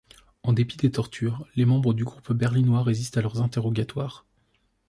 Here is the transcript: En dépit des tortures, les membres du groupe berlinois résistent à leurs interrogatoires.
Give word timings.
En 0.41 0.51
dépit 0.51 0.77
des 0.77 0.89
tortures, 0.89 1.45
les 1.55 1.63
membres 1.63 1.93
du 1.93 2.03
groupe 2.05 2.33
berlinois 2.33 2.81
résistent 2.81 3.17
à 3.17 3.21
leurs 3.21 3.39
interrogatoires. 3.43 4.25